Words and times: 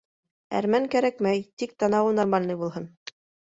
Әрмән 0.59 0.87
кәрәкмәй, 0.95 1.45
тик 1.63 1.77
танауы 1.85 2.17
нормальный 2.23 2.61
булһын. 2.65 2.91